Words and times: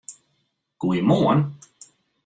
Goeiemoarn! 0.79 1.39